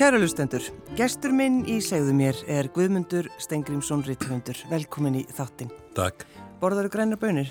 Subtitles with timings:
[0.00, 0.64] Kæra lustendur,
[0.96, 4.56] gestur minn í segðu mér er Guðmundur Stengrimsson Ritthundur.
[4.70, 5.68] Velkomin í þáttin.
[5.92, 6.24] Takk.
[6.62, 7.50] Borðaru grænar bönir?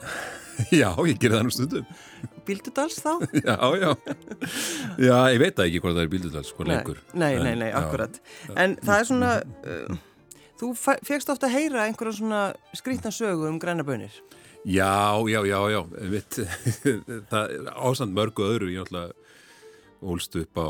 [0.80, 1.90] Já, ég gerir það nú stundum.
[2.48, 3.10] Bíldudals þá?
[3.50, 3.90] Já, já.
[5.04, 7.04] Já, ég veit ekki hvort það er bíldudals, sko lengur.
[7.12, 8.16] Nei, nei, nei, akkurat.
[8.56, 9.36] En það er svona,
[9.68, 14.16] uh, þú fegst ofta að heyra einhverja svona skrítna sögu um grænar bönir.
[14.64, 15.82] Já, já, já, já.
[16.16, 16.40] Vitt,
[17.34, 18.72] það er ásand mörgu öðru.
[18.72, 19.12] Ég náttúrulega
[20.00, 20.68] ólst upp á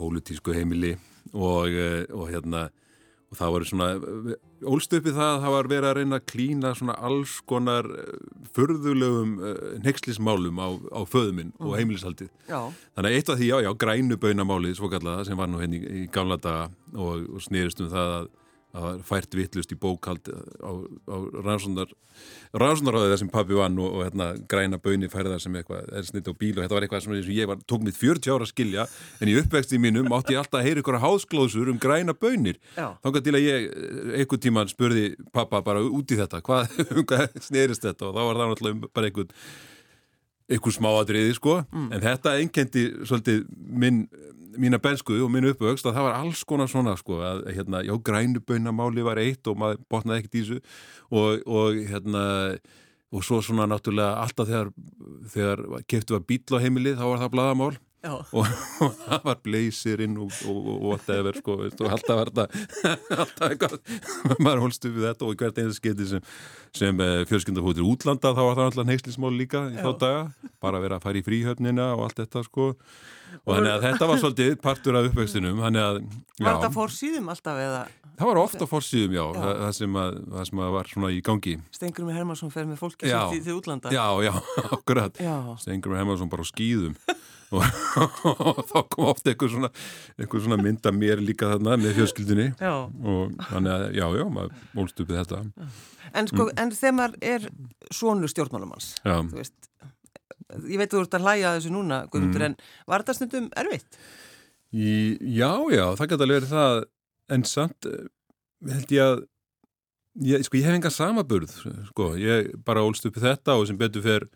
[0.00, 0.96] pólitísku heimili
[1.32, 2.68] og, eh, og hérna
[3.30, 3.88] og það var svona,
[4.66, 8.24] ólst uppi það að það var verið að reyna að klína svona alls konar eh,
[8.56, 11.62] förðulegum eh, nexlismálum á, á föðuminn mm.
[11.62, 12.32] og heimilishaldið.
[12.50, 12.58] Já.
[12.96, 15.94] Þannig að eitt af því, já, já, grænuböynamálið, svo kallaða, sem var nú henni hérna
[15.94, 18.28] í, í gamla daga og, og snýrist um það að
[18.76, 20.70] að fært vittlust í bókald á,
[21.10, 21.16] á
[22.54, 26.34] rannsóndaráðið sem pappi vann og, og hérna, græna böni færðar sem eitthvað er snitt á
[26.34, 28.86] bíl og þetta var eitthvað sem ég var, tók mitt 40 ára að skilja
[29.18, 33.08] en í uppvexti mínum átti ég alltaf að heyra ykkur hásklóðsur um græna bönir þá
[33.08, 33.66] kan til að ég
[34.20, 38.10] einhvern tíman spurði pappa bara út í þetta hvað, um hvað snerist þetta?
[38.10, 39.34] Og þá var það náttúrulega bara einhvern
[40.50, 41.60] einhvern smáadriði sko.
[41.70, 41.88] Mm.
[41.94, 44.04] en þetta einkendi svolítið minn
[44.58, 47.94] mína benskuðu og minn uppvöxt að það var alls konar svona sko að hérna, já,
[48.08, 50.60] grænubaunamáli var eitt og maður botnaði ekkert í þessu.
[51.10, 52.24] Og, og hérna
[53.10, 54.68] og svo svona náttúrulega alltaf þegar,
[55.32, 57.72] þegar keftu að bíla á heimilið þá var það bladamál
[58.08, 58.46] og,
[59.04, 62.84] það var blazerinn og, og whatever sko og alltaf var þetta
[63.20, 63.78] alltaf eitthvað
[64.44, 66.24] maður holst upp við þetta og hvert einnig sketi sem,
[66.80, 70.50] sem uh, fjölskyndafóttir útlanda þá var það alltaf neykslismál líka í þá daga.
[70.64, 72.70] Bara verið að fara í fríhöfnina og allt þetta sko.
[73.44, 76.00] Og þannig að þetta var svolítið partur af uppvextinum Var
[76.40, 77.82] þetta fórsýðum alltaf eða?
[78.20, 79.44] Það var ofta fórsýðum, já, já.
[79.46, 81.54] Það, sem að, það sem að var svona í gangi.
[81.72, 83.92] Stengur með Hermansson fer með fólki sem því þið útlanda.
[83.94, 84.32] Já, já,
[84.76, 85.22] akkurat.
[85.62, 86.98] Stengur með Hermansson bara á skýðum
[87.50, 87.64] og,
[88.70, 89.70] þá kom ofta einhver svona,
[90.18, 95.02] einhver svona mynda mér líka þarna með fjölskyldinni og þannig að, já, já, maður mólst
[95.02, 95.42] uppið þetta
[96.10, 96.54] En sko, mm.
[96.58, 97.44] en þegar maður er
[97.94, 98.94] svonur stjórnmálumanns,
[100.66, 102.54] ég veit þú ert að hlæja þessu núna Guðmundur, mm.
[102.54, 104.00] en var þetta stundum erfitt?
[104.70, 104.94] Í,
[105.34, 106.80] já, já, það geta verið það
[107.34, 108.08] en samt eh,
[108.70, 109.22] held ég að
[110.26, 111.54] ég, sko, ég hef enga samaburð
[111.90, 114.26] sko, ég bara ólst upp í þetta og sem betur fer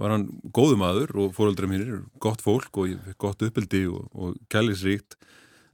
[0.00, 4.38] var hann góðu maður og fóröldra mín er gott fólk og gott uppeldi og, og
[4.50, 5.18] kælisríkt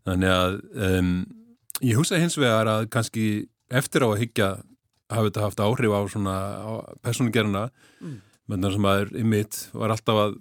[0.09, 0.59] þannig að
[0.89, 1.15] um,
[1.81, 3.27] ég hugsa hins vegar að kannski
[3.73, 4.51] eftir á að higgja
[5.11, 6.37] hafa þetta haft áhrif á svona
[7.05, 7.69] personugerna
[8.01, 8.17] mm.
[8.51, 10.37] menn sem að er í mitt var alltaf að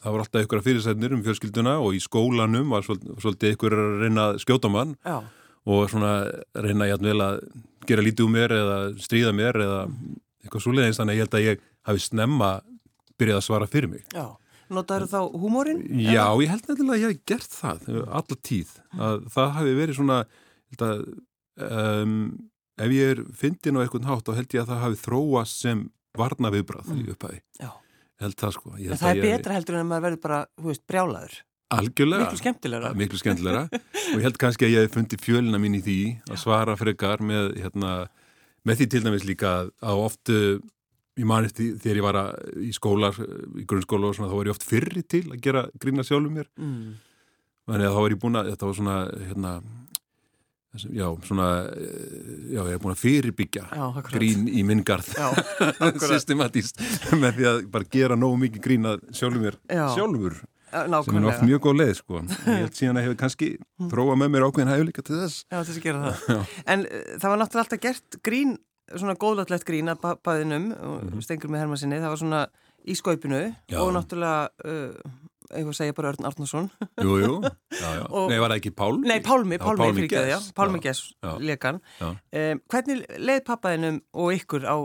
[0.00, 4.04] það var alltaf ykkur að fyrirsætnir um fjölskylduna og í skólanum var svolítið ykkur að
[4.06, 5.18] reyna að skjóta mann Já.
[5.68, 6.14] og svona
[6.56, 7.42] reyna jætn vel að
[7.88, 9.82] gera lítið um mér eða stríða mér eða
[10.40, 12.50] eitthvað svoleiðins þannig að ég held að ég hafi snemma
[13.20, 14.26] byrjað að svara fyrir mig Já,
[14.72, 15.82] notaður þá húmórin?
[16.00, 16.38] Já, eða?
[16.44, 20.22] ég held nefnilega að ég hef gert það alla tíð, að það hafi verið svona
[20.80, 21.04] að,
[21.68, 22.16] um,
[22.80, 25.86] ef ég er fyndin á eitthvað hátt þá held ég að það hafi þróast sem
[26.18, 27.04] varna viðbrað mm.
[27.04, 27.44] í upphæði
[28.20, 30.84] held það sko held það er betra heldur en að maður verður bara, þú veist,
[30.90, 31.38] brjálaður
[31.70, 33.62] algjörlega, miklu skemmtilegra, miklu skemmtilegra.
[34.10, 37.22] og ég held kannski að ég hef fundið fjölina mín í því að svara frekar
[37.24, 37.94] með hérna,
[38.66, 40.40] með því til dæmis líka að oftu
[41.18, 42.30] ég mani þegar ég var að,
[42.62, 43.16] í skólar
[43.58, 46.48] í grunnskóla og svona, þá var ég oft fyrri til að gera grína sjálfum mér.
[46.60, 46.98] Mm.
[47.70, 48.98] þannig að þá var ég búin að, þetta var svona
[49.28, 49.54] hérna
[50.70, 55.08] Já, svona, eh, já, ég hef búin að fyrirbyggja já, grín í minn garð.
[56.12, 56.78] Systematíst
[57.18, 60.36] með því að bara gera nógu mikið grín að sjálfur mér sjálfur,
[60.70, 61.02] Nákvæmlega.
[61.08, 62.20] sem er oft mjög góð leið sko.
[62.46, 63.48] ég held síðan að hefur kannski
[63.90, 65.40] þróa með mér ákveðin hæguleika til þess.
[65.50, 66.44] Já, þess að gera það.
[66.76, 68.54] En uh, það var náttúrulega alltaf gert grín
[68.96, 71.24] svona góðlátlegt grín að bæðinum mm -hmm.
[71.24, 72.46] stengur með hermasinni, það var svona
[72.84, 73.42] í skaupinu
[73.78, 75.10] og náttúrulega uh,
[75.50, 76.68] eitthvað segja bara Örn Arnarsson
[77.02, 77.32] Jú, jú,
[77.82, 78.04] já, já.
[78.08, 79.08] Og, Nei, var það ekki Pálmi?
[79.08, 81.80] Nei, Pálmi, Pálmi, Pálmi ekki það, Pálmi Gess lekan.
[82.00, 84.76] Um, Hvernig leið pappaðinum og ykkur á,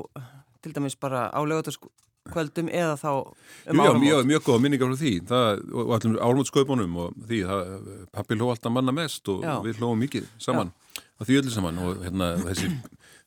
[0.66, 5.14] til dæmis bara á lögataskvöldum eða þá um Já, mjög, mjög góða minningar frá því.
[5.30, 7.78] Það, og allir álmótskaupunum og því, það,
[8.18, 9.56] pappi hló alltaf manna mest og já.
[9.66, 10.74] við hlóum mikið saman.
[11.20, 12.74] Og því öllu saman og hérna þessir,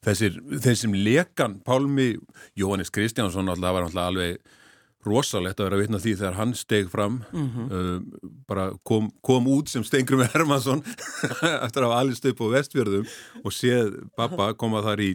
[0.06, 2.14] þessir, þessir lekan Pálmi,
[2.58, 4.38] Jóhannes Kristjánsson alltaf var alltaf alveg
[5.06, 7.68] rosalegt að vera að vitna því þegar hann steg fram mm -hmm.
[7.70, 10.82] uh, bara kom, kom út sem Stengrum Hermansson
[11.64, 13.06] eftir að hafa allir stöp á vestfjörðum
[13.44, 15.12] og séð pappa koma þar í,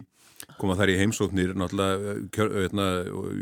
[0.58, 2.88] koma þar í heimsóknir náttúrulega kjör, veitna,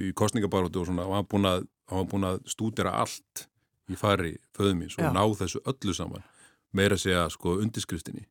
[0.08, 3.46] í kostningabarótu og svona og hann búin að, að stúdera allt
[3.90, 5.12] í fari föðumins og Já.
[5.14, 6.26] ná þessu öllu saman
[6.72, 8.26] meira segja sko undirskriftinni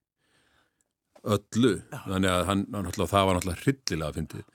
[1.22, 4.46] öllu þannig að hann, það var náttúrulega hryllilega að fyndið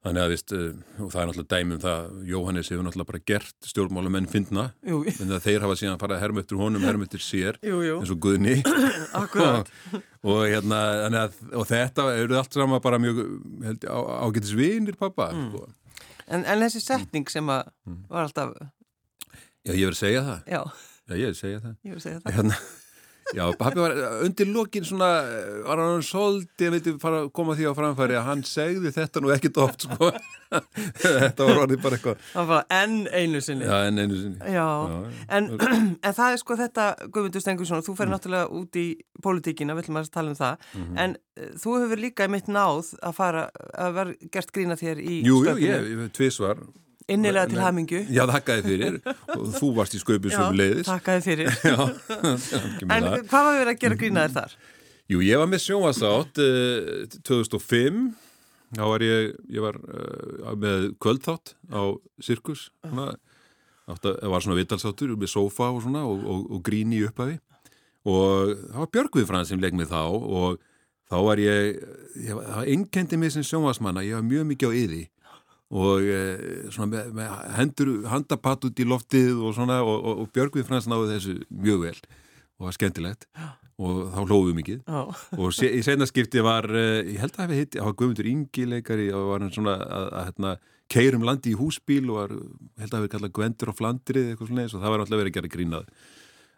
[0.00, 4.28] Þannig að, vist, og það er náttúrulega dæmum það, Jóhannes hefur náttúrulega bara gert stjórnmálumenn
[4.32, 7.98] fyndna, en þeir hafa síðan farað hermöttur honum, hermöttur sér, jú, jú.
[8.00, 8.54] eins og Guðni.
[10.20, 10.78] Og, hérna,
[11.16, 13.22] að, og þetta eru allt saman bara mjög
[13.88, 15.30] ágætis vinir pappa.
[15.32, 15.46] Mm.
[15.48, 16.02] Sko.
[16.28, 17.70] En, en þessi setning sem að
[18.10, 18.52] var alltaf...
[19.64, 20.42] Já, ég verði að segja það.
[20.44, 20.60] Já.
[20.60, 21.72] Já, ég verði að segja það.
[21.72, 22.36] Ég verði að segja það.
[22.36, 22.60] Hérna,
[23.36, 23.94] Já, pappi var
[24.24, 25.08] undir lokin svona,
[25.66, 29.60] var hann svolítið, ég að koma því á framfæri að hann segði þetta nú ekkit
[29.62, 30.10] oft, sko.
[31.04, 32.24] þetta var orðið bara eitthvað.
[32.32, 33.68] Það var enn einu sinni.
[33.68, 34.50] Já, enn einu sinni.
[34.56, 34.98] Já, Já.
[35.38, 35.48] En,
[36.06, 38.16] en það er sko þetta, Guðmundur Stengursson, þú fer mm.
[38.16, 38.86] náttúrulega út í
[39.22, 41.00] pólitíkina, við ætlum að tala um það, mm -hmm.
[41.04, 45.02] en uh, þú hefur líka í mitt náð að fara, að vera gert grína þér
[45.02, 45.58] í stöfnum.
[45.60, 46.64] Jú, jú, ég, tvísvar
[47.10, 48.02] Innilega til hamingu.
[48.12, 48.98] Já, þakkaði fyrir
[49.36, 50.86] og þú varst í sköpun sem leiðis.
[50.86, 51.52] Já, þakkaði fyrir.
[52.96, 54.58] en hvað var verið að gera grínaðir þar?
[55.10, 58.02] Jú, ég var með sjónvasátt uh, 2005
[58.76, 61.82] þá var ég, ég var uh, með kvöldþátt á
[62.22, 67.40] Sirkus það var svona vitalsáttur með sofa og svona og, og, og gríni uppafi
[68.06, 70.60] og það var Björgvið Frans sem legg mig þá og
[71.10, 71.80] þá var ég,
[72.22, 75.02] ég það einkendi mig sem sjónvasmanna, ég var mjög mikið á yði
[75.70, 76.20] og e,
[76.74, 80.88] svona með, með hendur handapatt út í loftið og svona og, og, og Björgvið Frans
[80.90, 81.98] náði þessu mjög vel
[82.60, 83.28] og var skemmtilegt
[83.80, 85.22] og þá hlóðum mikið oh.
[85.38, 86.84] og se, í senarskipti var e,
[87.14, 90.24] ég held að hefði hitt, var Guðmundur Ingi leikari og var hann svona að, að,
[90.30, 90.54] hérna,
[90.90, 94.50] keirum landi í húsbíl og var, held að það hefði kallað Gwendur og Flandrið eitthvað
[94.50, 95.94] svona eins og það var alltaf verið að gera grínað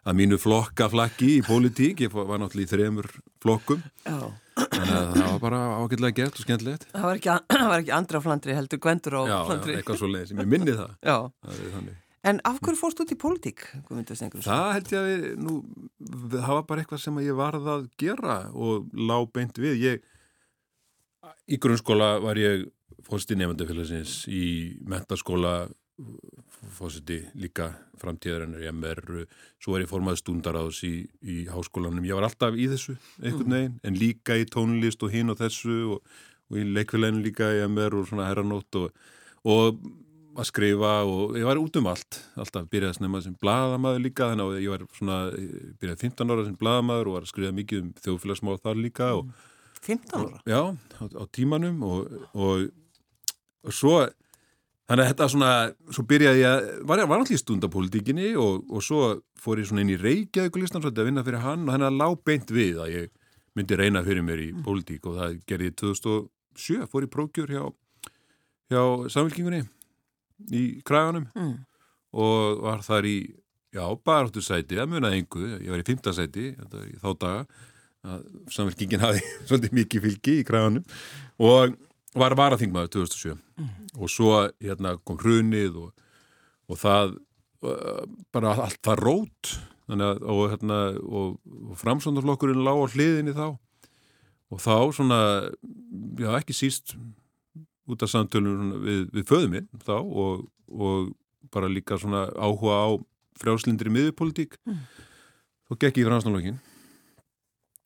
[0.03, 3.09] að mínu flokkaflakki í pólitík, ég var náttúrulega í þremur
[3.43, 4.31] flokkum oh.
[4.53, 6.83] Þannig að það var bara ágætilega gert og skemmtilegt.
[6.91, 7.35] Það var ekki,
[7.71, 9.73] var ekki andra flandri heldur, gvendur á já, flandri.
[9.73, 10.91] Já, eitthvað svo leiðis, ég minni það.
[11.01, 11.17] Já.
[11.47, 11.87] það
[12.23, 13.65] en af hverju fórst út í pólitík?
[13.89, 15.57] Það held ég að við, nú,
[16.31, 19.75] það var bara eitthvað sem ég varð að gera og lág beint við.
[19.83, 20.05] Ég,
[21.51, 22.67] í grunnskóla var ég
[23.03, 24.45] fórst í nefndafélagsins í
[24.87, 25.65] mentaskóla
[26.73, 27.69] fósiti líka
[28.01, 28.99] framtíðarinnar ég mer,
[29.61, 33.57] svo er ég formað stundaráðs í, í háskólanum, ég var alltaf í þessu einhvern mm.
[33.57, 36.15] veginn, en líka í tónlist og hinn og þessu og,
[36.49, 39.05] og í leikfélaginu líka ég mer og svona herranótt og,
[39.45, 39.83] og
[40.33, 44.31] að skrifa og ég var út um allt alltaf byrjaði að snemma sem bladamæður líka
[44.31, 45.17] þannig að ég var svona,
[45.77, 49.29] byrjaði 15 ára sem bladamæður og var að skrifa mikið um þjóðfélagsmáð þar líka og,
[49.83, 50.41] 15 ára?
[50.49, 52.65] Já, á, á tímanum og, og,
[53.61, 53.99] og svo
[54.83, 55.51] Þannig að þetta svona,
[55.95, 59.03] svo byrjaði ég að, var, var allir stundapolítikinni og, og svo
[59.39, 62.17] fór ég svona inn í Reykjavíkulistan svolítið að vinna fyrir hann og hann að lág
[62.27, 63.13] beint við að ég
[63.55, 64.63] myndi reyna fyrir mér í mm.
[64.65, 67.63] pólitík og það gerði ég 2007, fór ég prókjur hjá,
[68.73, 68.83] hjá
[69.13, 69.61] samvilkingunni
[70.51, 71.55] í Kraganum mm.
[72.19, 73.17] og var þar í,
[73.75, 77.47] já, baráttu sæti, það munaði engu, ég var í fymta sæti þá daga,
[78.03, 80.87] að samvilkingin hafi svolítið mikið fylgi í Kraganum
[81.39, 81.77] og
[82.17, 83.69] var varaþingmaður 2007 mm.
[83.97, 85.91] og svo hérna, kom hrunið og,
[86.69, 87.15] og það
[87.65, 88.03] uh,
[88.35, 89.53] bara allt það rót
[89.93, 91.37] að, og, hérna, og,
[91.69, 93.47] og framsöndarflokkurinn lág á hliðinni þá
[94.53, 95.19] og þá svona
[96.21, 96.95] já ekki síst
[97.89, 101.09] út af samtölunum við, við föðuminn þá og
[101.53, 102.89] bara líka svona áhuga á
[103.41, 104.85] frjáslindri miðurpolitík mm.
[105.67, 106.61] þá gekk ég í framsöndarflokkin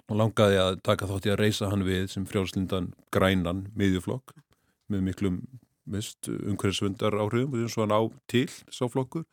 [0.07, 4.35] og langaði að taka þátt í að reysa hann við sem frjálslindan grænan miðjuflokk
[4.91, 5.39] með miklum
[5.87, 9.25] umhverfisvundar áhrifum eins og hann á til sáflokkur.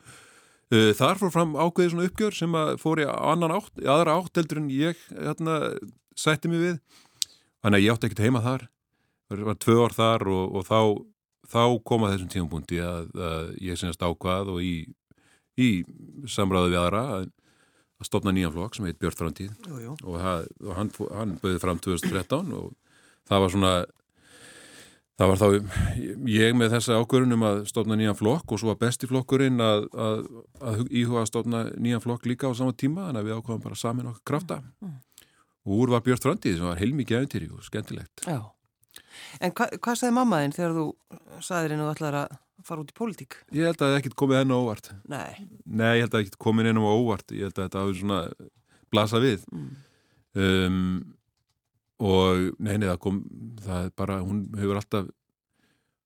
[0.72, 4.38] Uh, þar fór fram ákveði svona uppgjör sem að fór í annan átt, aðra átt
[4.40, 5.58] heldur en ég hérna,
[6.18, 6.78] sætti mig við.
[7.62, 8.66] Þannig að ég átti ekkert heima þar.
[9.34, 10.80] Var tvö ár þar og, og þá,
[11.52, 14.74] þá koma þessum tímapunkti að, að ég senast ákvað og í,
[15.58, 15.70] í
[16.30, 17.30] samræðu við aðra að
[18.00, 21.82] að stopna nýjan flokk sem heit Björn Framtíð og, það, og hann, hann bauði fram
[21.84, 22.72] 2013 og
[23.28, 23.74] það var svona
[25.14, 25.46] það var þá
[26.34, 30.24] ég með þessa ákvörunum að stopna nýjan flokk og svo var besti flokkurinn að, að,
[30.58, 33.78] að íhuga að stopna nýjan flokk líka á sama tíma þannig að við ákvaðum bara
[33.78, 34.96] samin okkar krafta mm.
[35.68, 38.40] og úr var Björn Framtíð sem var heilmikið aðeintýri og skemmtilegt Já.
[39.40, 40.86] En hva, hvað sagði mammaðinn þegar þú
[41.44, 43.38] sagðir hennu allar að fara út í pólitík?
[43.54, 44.92] Ég held að það ekkert komið hennu óvart.
[45.10, 45.48] Nei.
[45.64, 47.34] Nei, ég held að það ekkert komið hennu óvart.
[47.34, 48.20] Ég held að þetta hafi svona
[48.94, 49.44] blasað við.
[49.50, 49.74] Mm.
[50.44, 50.86] Um,
[52.04, 53.20] og neini, það kom,
[53.64, 55.12] það er bara, hún hefur alltaf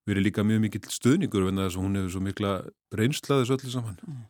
[0.08, 2.56] verið líka mjög mikill stuðningur en þess að hún hefur svo mikla
[2.96, 4.00] reynslaðis öllu saman.
[4.04, 4.26] Mm.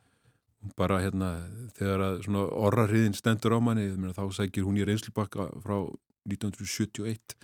[0.78, 1.32] Bara hérna,
[1.78, 5.76] þegar að svona orrarriðin stendur á manni, þá sækir hún í reynslubakka frá
[6.30, 7.36] 1971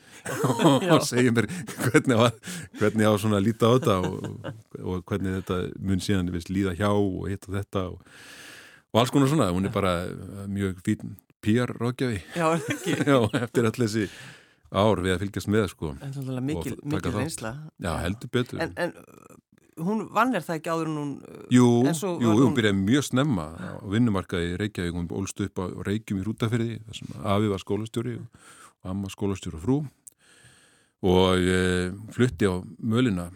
[0.94, 1.48] og segja mér
[1.88, 2.24] hvernig á,
[2.78, 4.48] hvernig á svona að líta á þetta og,
[4.84, 8.22] og hvernig þetta mun síðan viðst, líða hjá og hitt og þetta og,
[8.94, 9.96] og alls konar svona, hún er bara
[10.50, 12.22] mjög fín PR-rákjafi
[13.44, 14.08] eftir allir þessi
[14.74, 15.92] ár við að fylgjast með sko.
[16.02, 17.52] En það er mikil, mikil reynsla.
[17.78, 18.62] Já, heldur betur.
[18.64, 18.94] En, en
[19.84, 21.12] hún vann er það ekki áður en hún...
[21.54, 25.64] Jú, jú, hún hún- byrjaði mjög snemma á vinnumarkaði í Reykjavík, hún ólst upp á
[25.88, 28.50] Reykjum í Rútafyrði, þar sem afi var skólastjóri og
[28.84, 29.78] amma skólastjóri og frú.
[31.04, 33.28] Og e, flutti á mölina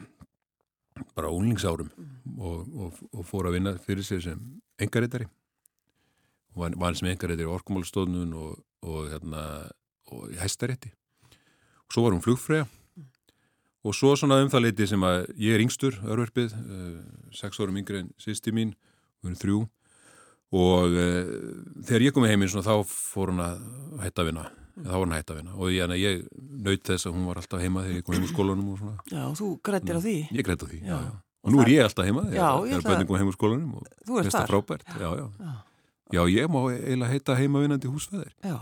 [1.15, 1.91] bara á unglingsárum
[2.39, 4.41] og, og, og fór að vinna fyrir sig sem
[4.81, 5.29] engaritari
[6.55, 9.43] og var, var sem engaritari í orkumálstofnun og, og, hérna,
[10.15, 10.91] og í hæstarétti.
[11.87, 12.67] Og svo var hún flugfræja
[13.87, 16.95] og svo svona um það leiti sem að ég er yngstur, örverfið, uh,
[17.33, 18.75] sex árum yngri en sýsti mín,
[19.23, 19.61] við erum þrjú.
[20.59, 21.31] Og uh,
[21.87, 23.63] þegar ég kom í heiminn þá fór hún að
[24.03, 24.49] hætta að vinna,
[24.85, 26.25] þá var hún að hætta að vinna og ég, ég
[26.69, 28.97] naut þess að hún var alltaf heima þegar ég kom heim úr skólanum og svona
[29.13, 30.17] Já, þú grættir á því.
[30.39, 31.13] ég græt á því, já, Já.
[31.43, 34.51] og nú er ég alltaf heima þegar, bönni kom heim úr skólanum og það þar.
[34.53, 35.27] frábært já, já.
[35.39, 35.55] Já.
[36.19, 38.59] já, ég má eiginlega heita heimavinnandi húsfæðir Já.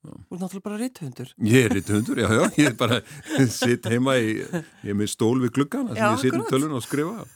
[0.00, 1.30] Þú ert náttúrulega bara rithundur.
[1.44, 3.00] Ég er rithundur, já, já, ég er bara
[3.52, 6.84] sitt heima í, ég er með stól við Já, þannig ég sitt um tölun og
[6.86, 7.26] skrifa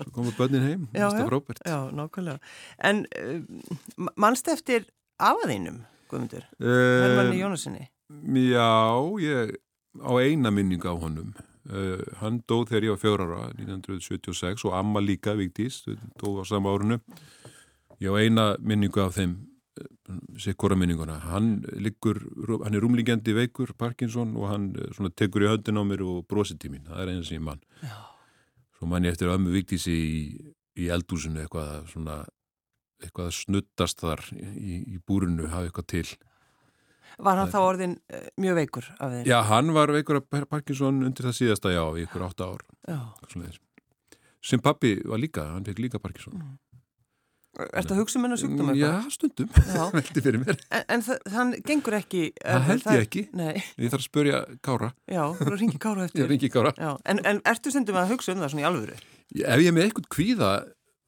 [0.00, 1.10] svo koma bönnin heim, já.
[1.12, 2.38] er frábært Já, nákvæmlega.
[2.88, 4.86] En uh, mannst eftir
[5.20, 5.82] afaðinum,
[6.14, 6.46] Guðmundur?
[6.62, 7.88] Hermanni uh, Jónasinni?
[8.48, 8.70] Já,
[9.22, 9.56] ég
[10.02, 11.34] á eina minning á honum
[11.70, 16.36] uh, hann dó þegar ég var fjóra ára 1976 og amma líka Vigdís, þau dó
[16.38, 17.00] á sama árunu
[18.02, 19.36] ég á eina minningu af þeim
[20.38, 22.20] sikkora minninguna hann liggur,
[22.62, 26.26] hann er rúmlingjandi veikur Parkinson og hann eh, svona tekur í höndin á mér og
[26.30, 27.96] brosir til mín það er eina sem ég mann Já.
[28.78, 30.20] svo mann ég eftir ömmu Vigdísi í,
[30.78, 32.18] í eldúsinu eitthvað að svona
[33.06, 36.06] eitthvað að snuttast þar í, í búrinu hafa eitthvað til
[37.24, 39.24] Var hann þá orðin uh, mjög veikur af þeim?
[39.30, 42.98] Já, hann var veikur af Parkinson undir það síðasta já, í ykkur átta ár Já.
[44.44, 46.42] sem pappi var líka, hann fekk líka Parkinson
[47.54, 49.12] Ertu að hugsa um hennar sjúkdóma Já, eitthvað?
[49.14, 49.82] stundum, Já.
[49.94, 52.22] veldi fyrir mér En, en það, hann gengur ekki...
[52.42, 53.22] Það er- held ég ekki.
[53.38, 56.26] Nei, Ég þarf að spörja Kára, já, þú erum að ringi kára eftir.
[56.32, 58.98] ringi Kára Já, en, en ertu stundum að hugsa um það svona í alvöru?
[59.38, 60.50] Ef ég er með eitthvað kvíða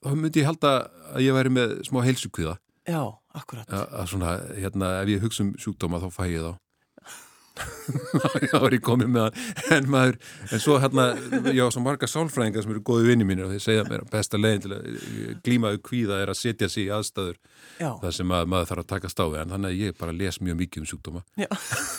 [0.07, 0.73] þá myndi ég halda
[1.15, 3.01] að ég væri með smá heilsukvíða Já,
[3.35, 3.67] akkurat.
[3.71, 6.53] að, að svona, hérna, ef ég hugsa um sjúkdóma þá fæ ég þá
[7.57, 10.19] þá er ég komið með það en maður,
[10.53, 11.07] en svo hérna
[11.55, 14.11] ég á svo marga sálfræðingar sem eru góði vinni mínir og þeir segja mér að
[14.13, 14.89] besta leiðin til að
[15.47, 17.39] glímaðu kvíða er að setja sig í aðstæður
[17.81, 20.39] Já, þar sem að maður þarf að taka stáði en þannig að ég bara les
[20.41, 21.23] mjög mikið um sjúkdóma.
[21.37, 21.49] Já.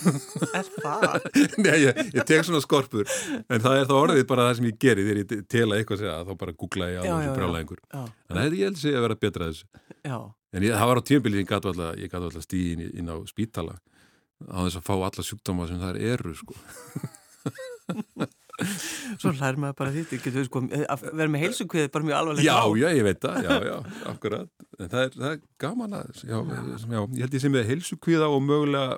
[0.60, 1.28] er það?
[1.62, 4.80] Nei, ég, ég tek svona skorpur en það er þá orðið bara það sem ég
[4.82, 7.30] geri þegar ég tela eitthvað að segja þá bara googla ég Já, alveg já, sem
[7.30, 7.36] já.
[7.38, 7.84] brjála einhver.
[7.94, 9.84] Já, þannig að ég held að vera betra að þessu.
[10.08, 10.18] Já,
[10.58, 13.78] en ég, það var á tímabilið ég gat alltaf stíðin inn á spítala
[14.46, 16.53] á þess að fá alla sjúkdóma sem það eru sko.
[19.22, 22.48] svo lær maður bara þú getur sko, að vera með heilsukviði bara mjög alvarlega.
[22.48, 23.75] Já, já, ég veit það, já, já,
[24.12, 27.70] akkurat en það er, það er gaman að já, já, ég held ég sem með
[27.72, 28.91] heilsukvíða og mögulega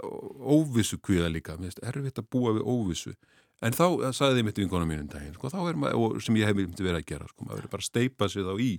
[0.55, 3.11] óvissukvíða líka mér finnst erfitt að búa við óvissu
[3.59, 6.39] en þá eh, sagði þið mitt vinkonum mínum daginn sko, þá er maður, og sem
[6.39, 8.71] ég hef myndi verið að gera sko, maður verið bara að steipa sig þá í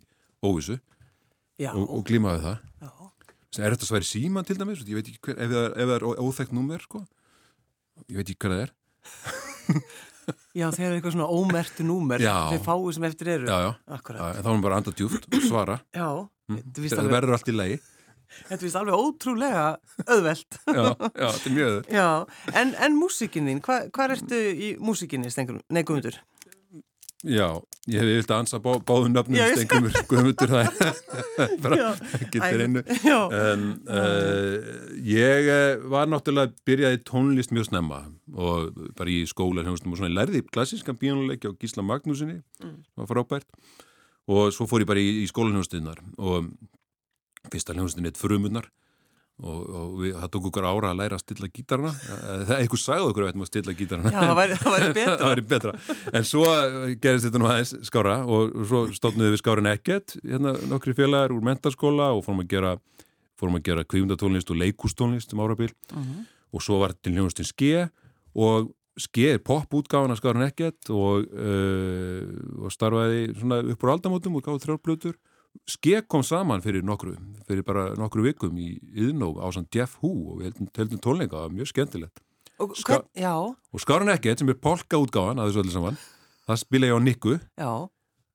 [0.48, 0.76] óvissu
[1.60, 2.90] Já, og, og glíma við það já.
[3.58, 5.96] Er þetta sværi síman til dæmis ég veit ekki hver, ef það er, ef það
[5.96, 7.00] er ó- óþekkt númer sko,
[8.06, 8.74] ég veit ekki hver það er.
[10.54, 13.46] Já, þegar er eitthvað svona ómertu númer, þeir fáu sem eftir eru.
[13.50, 15.76] já, já, en þá er maður bara að anda djúft og svara.
[16.00, 16.08] Já,
[16.52, 17.78] þetta víst það alveg, verður allt í lagi.
[18.46, 19.64] Þetta víst alveg ótrúlega
[20.06, 20.58] auðvelt.
[20.78, 22.06] já, já, þetta er mjög Já,
[22.62, 25.32] en, en músikinn þín, hva, hvað ertu í músikinni?
[25.34, 26.20] Nei, Guðmundur.
[27.20, 27.48] Já,
[27.90, 32.82] ég hef vilt að ansa bá, báðum nöfnum Já, stengumur, guðmundur það er getur einu
[33.36, 34.54] en uh,
[35.04, 38.00] ég uh, var náttúrulega byrjaði tónlist mjög snemma
[38.32, 42.82] og bara í skóla og svona lærði klassískan bíónuleiki á Gísla Magnúsinni Mm.
[42.96, 43.46] var frábært.
[44.28, 46.50] Og svo fór ég bara í, í skóla hljóðstinnar og
[47.52, 48.68] fyrsta hljóðstin eitt frumunnar
[49.42, 52.82] og, og við, það tók okkur ára að læra að stilla gítarna Eh, það eitthvað
[52.84, 55.16] sagði okkur að við ættum að stilla gítarna já, það væri, það væri betra.
[55.20, 55.72] það væri betra.
[56.20, 56.44] En svo
[57.04, 61.46] gerist þetta nú aðeins skára og svo stofnuðu við skárin ekkert hérna nokkri félagar úr
[61.50, 62.74] mentarskóla og fórum að gera
[63.40, 65.72] fórum að gera kvífundatónlist og leikústónlist um árabil.
[65.94, 66.26] Mhm.
[66.52, 67.88] og svo var til hljónustin ske
[68.34, 72.24] og ske er popútgáfan af skárin ekkert og, uh,
[72.66, 75.14] og starfaði svona upp úr aldamótum og gáði þrjárblötur
[75.70, 77.16] ske kom saman fyrir nokkru
[77.48, 81.44] fyrir bara nokkru vikum í yðnó á sann Jeff Hu og við heldum, heldum tónleika
[81.50, 82.20] mjög skemmtilegt.
[82.60, 83.02] Og Ska-
[83.72, 85.96] og skárin ekkert sem er polka útgáfan að þessu öllu saman
[86.46, 87.38] það spila ég á Nikku.
[87.58, 87.88] Já,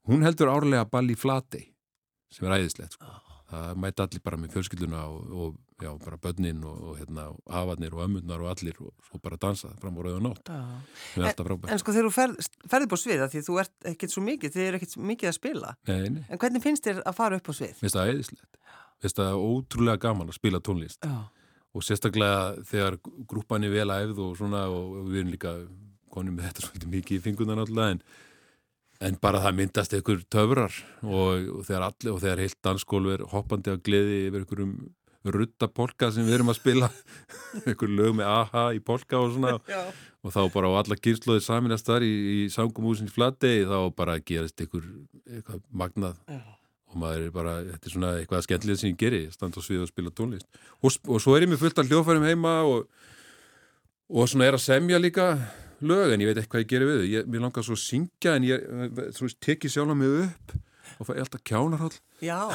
[0.08, 1.72] hún heldur árlega ball í Flatey
[2.32, 3.06] sem er æðislegt sko.
[3.52, 7.94] Það mæti allir bara með fjölskylduna og, og já, bara börnin og, og hérna, afarnir
[7.94, 10.62] og ömmurnar og allir og svo bara dansa fram á rauða nótt já.
[11.14, 13.60] sem er alltaf frábært En sko þegar þú ferð, ferði upp á svið, því þú
[13.62, 15.76] ert ekkert svo mikið, þið eru ekkert mikið að spila.
[15.92, 17.74] Nei, nei, En hvernig finnst þér að fara upp á svið?
[17.76, 21.16] mér finnst það æðislegt mér finnst það ótrúlega gaman að spila tónlist Já,
[21.76, 22.98] og sérstaklega þegar
[23.30, 25.58] grúpan er vel æfð og svona og við erum líka
[26.16, 28.00] konum með þetta svolítið mikið í fingunan alltaf en,
[29.04, 33.26] en bara það myndast einhver töfrar og, og þegar allir og þegar heilt danskólu er
[33.32, 34.76] hoppandi að gleði yfir einhverjum
[35.34, 36.90] ruttapolka sem við erum að spila.
[37.66, 39.56] Einhver lög með aha í polka og svona.
[39.72, 39.82] Já.
[40.26, 44.20] og þá bara á alla kynsluði saminast þar í, í sangumúsin í flattegi þá bara
[44.22, 44.86] gerist einhver
[45.26, 46.22] eitthvað magnað.
[46.30, 46.40] Já.
[46.92, 49.84] og maður er bara, þetta er svona eitthvað skemmtilegt sem ég geri, standa á svið
[49.84, 50.48] og spila tónlist.
[50.80, 52.86] Og, og svo er ég með fullt af hljófærum heima og,
[54.14, 55.34] og svona er að semja líka
[55.82, 58.36] lög en ég veit ekki hvað ég geri við ég, mér langar svo að syngja
[58.38, 58.58] en ég,
[59.18, 60.56] þú veist, teki sjálf mig upp
[61.00, 62.40] og fæ alltaf kjánarhóll Já,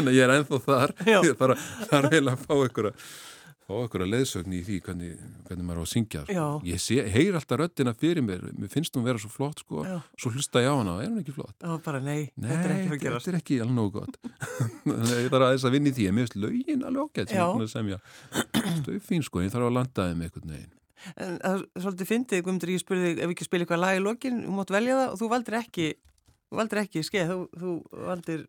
[0.00, 0.90] en ég er ennþá þar.
[1.04, 1.50] Þarf að,
[1.90, 2.94] þarf eiginlega að fá einhverja
[3.72, 5.12] fá einhverja leðsögn í því hvernig,
[5.48, 6.36] hvernig maður á að syngja sko.
[6.36, 6.46] Já.
[6.68, 9.82] ég sé, heyr alltaf röddina fyrir mér mér finnst hún vera svo flott sko.
[9.88, 9.96] Já.
[10.20, 11.56] svo hlusta ég á hana, er hún ekki flott?
[11.64, 13.26] var bara nei, Nei, þetta er ekki að þetta gerast.
[13.26, 14.20] þetta er ekki alveg nógu gott
[14.92, 17.42] að ég þarf að vinna í því en mér finnst lögin alveg ágætt sem Já.
[17.42, 17.98] ég er búin að semja
[18.82, 20.72] Stöð fín sko, ég þarf að landa þeim einhvern veginn
[21.18, 24.02] En það er svolítið fyndið, Guðmundur, ég spurði ef við ekki spila eitthvað lag í
[24.04, 25.86] lokin, þú mátt velja það og þú valdir ekki,
[26.46, 27.72] þú valdir ekki skeið, þú, þú
[28.06, 28.44] valdir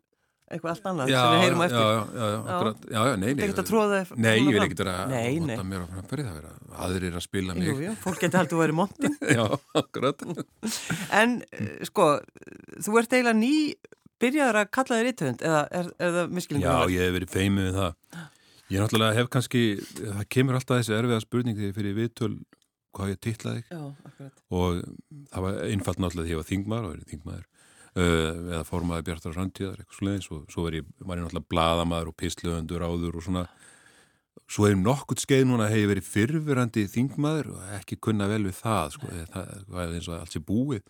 [0.52, 1.78] eitthvað allt annað sem við heyrum eftir.
[1.78, 4.50] já, já, já, já, akkurat, já, já, nei, nei er ekkert að tróða Nei, ég
[4.50, 6.52] vil ekkert vera að vota mér á framfæri það vera
[6.84, 7.70] aðrir að spila mig.
[7.70, 9.16] Jú, jú, fólk geti haldið að vera montin.
[9.38, 9.44] Já,
[9.80, 10.24] akkurat.
[11.20, 12.08] En, eh, sko,
[12.84, 13.54] þú ert eiginlega ný
[14.20, 16.68] byrjaður að kalla þér íttöfund, eða er, er það miskilningur?
[16.68, 18.20] Já, ég hef verið feimið við það.
[18.74, 19.64] Ég náttúrulega hef kannski
[19.96, 22.34] það kemur alltaf þessi erfiða spurning þegar ég fyrir viðtöl
[22.94, 23.64] hvað ég titlaði.
[23.70, 23.82] Já,
[24.54, 24.84] og
[25.32, 27.44] það var einfalt náttúrulega því ég var þingmaður og verið þingmaður
[27.94, 32.16] eða formaði Bjartar Randtíðar eitthvað svoleiðis og svo var ég, var ég náttúrulega bladamaður og
[32.18, 33.44] pislöfundur áður og svona.
[34.50, 38.56] Svo hefur nokkurt skeið núna hef ég verið fyrfirandi þingmaður og ekki kunna vel við
[38.58, 40.82] það sko, það var eins og allt sé búið.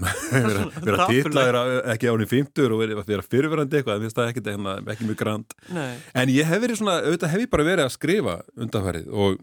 [0.32, 1.56] Vera, vera titlaður
[1.92, 5.18] ekki ánum 50 og vera, vera fyrfirandi eitthvað, það finnst það ekki, hérna, ekki mjög
[5.20, 5.56] grand.
[5.76, 9.42] Nei, En ég hef verið svona, auðvitað hef ég bara verið að skrifa undanfærið og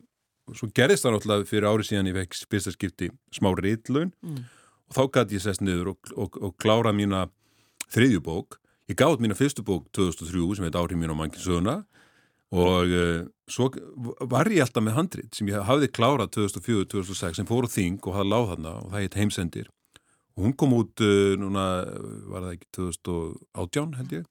[0.58, 4.10] svo gerðist það náttúrulega fyrir árið síðan ég fekk fyrsta skipti smá ritlun.
[4.26, 4.42] Mm.
[4.88, 7.28] Og þá gæti ég sest niður og, og, og klára mína
[7.94, 8.60] þriðju bók.
[8.88, 11.84] Ég gáði mína fyrstu bók 2003 sem heit Áhrif mín á mannkinn
[12.48, 13.66] og uh, svo
[14.32, 18.16] var ég alltaf með handrit sem ég hafði klárað 2004-2006 sem fór á þing og
[18.16, 19.68] hafði láð þarna og það heit Heimsendir
[20.38, 21.66] og hún kom út uh, núna,
[22.32, 24.30] var það ekki 2018 held ég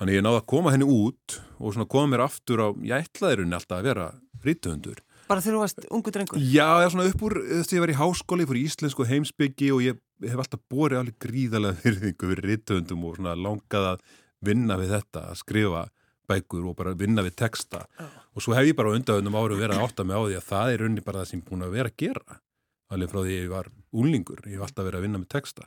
[0.00, 3.36] Þannig ég náði að koma henni út og svona koma mér aftur á, ég ætlaði
[3.36, 4.06] rauninni alltaf að vera
[4.46, 5.02] rítuhundur.
[5.30, 6.42] Bara þegar þú varst ungu drengur.
[6.42, 9.84] Já, eða svona upp úr, þess að ég var í háskóli fyrir íslensku heimsbyggi og
[9.86, 14.04] ég hef alltaf borið alveg gríðalega virðingu fyrir rítuhundum og svona langað að
[14.50, 15.86] vinna við þetta, að skrifa
[16.30, 17.84] bækur og bara vinna við texta.
[17.98, 18.06] Já.
[18.36, 20.72] Og svo hef ég bara undanvöndum árum verið að átta mig á því að það
[20.74, 22.38] er rauninni bara það sem ég er búin að vera að gera.
[22.90, 25.66] Alveg frá því ég var úlingur, ég hef alltaf verið að vinna með texta.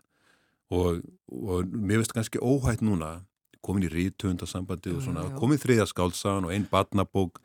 [0.74, 3.12] Og, og mér finnst kannski óhætt núna
[3.64, 5.38] komin í rítuhundasambandi og svona, Já, já.
[5.40, 7.40] komin þriðja skálsagan og einn barnabók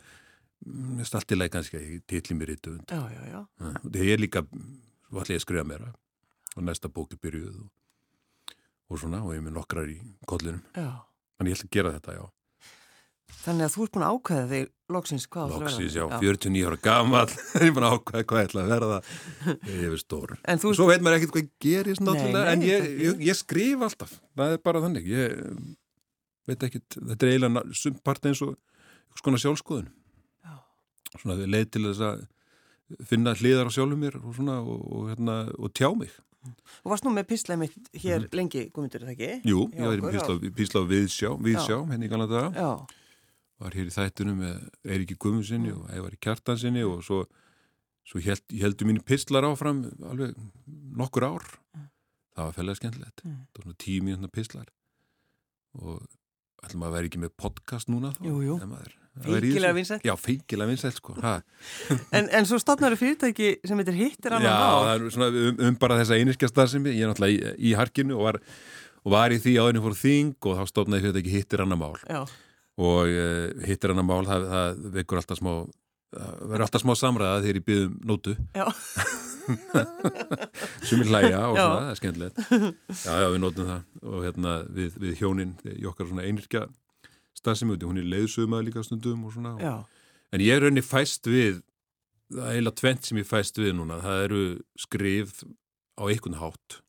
[0.66, 2.54] mér í leið kannski að ég titli mér
[3.14, 3.40] já, já.
[3.62, 4.42] og það er líka,
[5.34, 5.92] ég að skrifa meira.
[6.56, 7.68] Og næsta bók er byrjuð og,
[8.90, 12.16] og svona, og ég er með nokkrar í kollinum, þannig ég ætla að gera þetta,
[12.18, 12.26] já.
[13.38, 16.20] Þannig að þú ert búin að ákveða þig loksins hvað Loksins, já, verða.
[16.24, 17.34] 49 ára gamall.
[17.60, 18.98] Ég er búin að ákvæða hvað ég ætla að verða.
[19.68, 20.32] Ég er stór.
[20.48, 24.14] En þú, Svo veit maður ekkert hvað gerist náttúrulega, en ég, ég, ég skrif alltaf,
[24.38, 25.36] það er bara þannig, ég
[26.48, 28.56] veit ekkert, þetta er eiginlega na- sumt part eins og
[29.24, 29.90] konar sjálfskoðun.
[31.16, 32.24] Svona leið til þess að
[33.08, 36.12] finna hliðar á sjálfum mér og svona og, og, hérna, og tjá mig.
[36.80, 39.50] þú varst nú með pislaði mitt hér lengi, Guðmundur, er það ekki?
[39.50, 42.12] Jú, Já, ég var í okkur, písla, písla á viðsjá, viðsjá henni í
[42.56, 42.70] Já,
[43.58, 47.24] var hér í þættunum með Eiríki Guðmundssinni og Ævar í Kjartansinni og svo,
[48.06, 50.36] svo held, heldur mínu píslar áfram alveg
[50.98, 51.48] nokkur ár.
[52.38, 53.24] Það var fælega skemmtilegt.
[53.24, 53.40] Mm.
[53.50, 54.68] Það var svona tíu mínúna píslar
[55.78, 56.06] og
[56.62, 58.22] ætlum að vera ekki með podcast núna þá.
[58.28, 58.56] Jú, jú.
[58.62, 58.94] ef maður-
[59.24, 59.74] þessu.
[59.78, 60.04] vinsætt.
[60.06, 61.14] Já, feikilega vinsælt sko.
[62.16, 64.84] En, en svo stopnar fyrirtæki sem heitir Hittir Já, annan mál.
[64.86, 68.18] það er svona um, um bara þessa einirkjastar sem ég er náttúrulega í, í harkinu
[68.18, 68.40] og var,
[69.04, 71.80] og var í því áðurinn fór þing og þá stopnaði fyrir þetta ekki hittir annar
[71.80, 72.22] mál Já,
[72.78, 75.52] og uh, hittir annar mál það, það vekur alltaf smá
[76.08, 78.64] það verður alltaf smá samræða þegar ég byggðum nótu já,
[80.88, 81.64] sem er hlæja og Já.
[81.64, 82.38] svona, það er skemmtilegt
[83.04, 85.52] Já, já, við nótum það og hérna við, við hjónin
[85.90, 86.62] okkar svona einirkja
[87.38, 89.54] starfsemi, hún er leiðsögumæður líka stundum og svona.
[89.62, 89.74] Já,
[90.34, 91.62] En ég er rauninni fæst við,
[92.28, 94.42] það er eiginlega tvent sem ég fæst við núna, það eru
[94.76, 95.40] skrif
[95.96, 96.80] á einhvern hátt.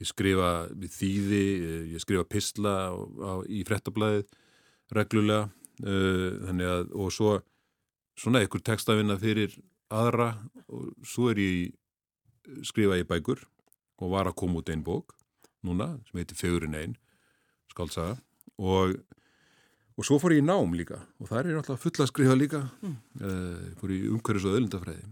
[0.00, 1.42] Ég skrifa við þýði,
[1.92, 4.24] ég skrifa pistla á, á, í frettablaðið
[4.96, 5.50] reglulega,
[5.84, 7.36] uh, að, og svo
[8.18, 9.56] svona einhver textafinna fyrir
[9.92, 10.32] aðra
[10.70, 13.42] og svo er ég skrifa í bækur
[14.00, 15.14] og var að koma út einn bók
[15.64, 16.96] núna sem heitir Fegurinn einn,
[17.72, 18.16] skálsaga
[18.60, 18.94] og
[19.94, 21.00] og svo fór ég í nám líka.
[21.22, 22.62] Og það er alltaf fulla að skrifa líka.
[22.82, 22.96] Mm.
[23.20, 25.06] uh, fór í umhverfis og öðlindafræði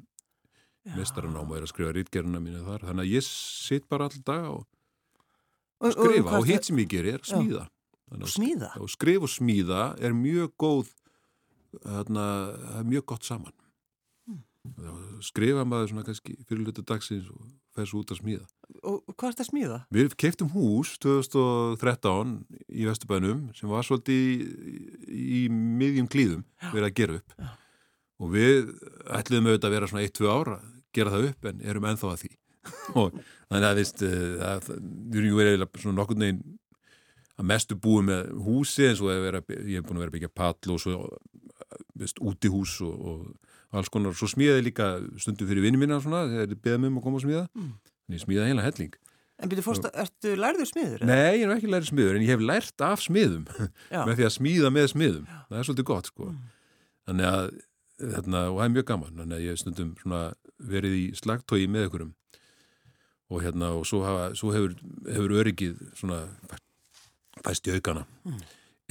[0.96, 2.86] mestaranám og er að skrifa rítgerðina mínu þar.
[2.88, 4.64] Þannig að ég sitt bara alltaf dag og,
[5.78, 6.26] og skrifa.
[6.26, 7.66] og, og hitt sem ég ger er smíða.
[8.28, 8.74] Smíða?
[8.82, 10.90] og skrif og smíða er mjög góð
[11.80, 12.24] þarna,
[12.84, 13.54] mjög gott saman.
[14.28, 14.42] Mm.
[15.24, 18.44] skrifa maður svona kannski fyrir luta dagsins og fæs út að smíða
[18.82, 19.78] og hvað er þetta að smíða?
[19.94, 22.36] Við keftum hús 2013
[22.72, 24.76] í Vesturbænum sem var svolítið í,
[25.12, 27.50] í miðjum klíðum við að gera upp Já.
[28.22, 28.72] og við
[29.18, 30.56] ætliðum auðvitað að vera svona 1-2 ára
[30.96, 32.32] gera það upp en erum ennþá að því
[33.00, 33.14] og
[33.50, 34.72] þannig að vist, eh, að,
[35.12, 36.42] við erum verið svona nokkur neginn
[37.40, 40.74] að mestu búið með húsi eins og vera, ég hef búin að vera byggja pall
[40.74, 40.98] og svo
[41.98, 44.88] vist, úti hús og, og alls konar, svo smíðaði líka
[45.20, 47.70] stundum fyrir vinni minna svona, þegar þið beðum um að koma að smíða mm.
[48.08, 48.94] En ég smíðaði heila helling.
[49.42, 51.04] En byrju fórst, ertu lærður smiður?
[51.08, 53.46] Nei, ég er ekki lærður smiður, en ég hef lært af smiðum.
[54.06, 55.24] Með því að smíða með smiðum.
[55.26, 55.38] Já.
[55.48, 56.28] það er svolítið gott, sko.
[56.30, 56.42] Mm.
[57.10, 57.46] þannig að,
[58.02, 60.20] þarna, og það er mjög gaman þannig að ég stundum svona
[60.72, 62.12] verið í slagtói með ykkurum
[63.32, 64.74] og hérna, og svo, hafa, svo hefur,
[65.08, 66.20] hefur öryggið svona
[67.42, 68.04] fæst í aukana.
[68.28, 68.42] Mm.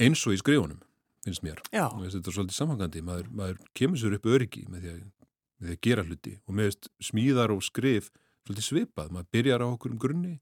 [0.02, 0.80] eins og í skrifunum
[1.22, 1.60] finnst mér.
[1.70, 3.02] Og þetta er svolítið samhangandi.
[3.06, 6.34] Maður, maður kemur sér upp öryggi með því, að, með því að gera hluti.
[6.48, 8.10] Og með smíðar og skrif
[8.42, 10.34] svolítið svipað, maður byrjar á okkur um grunni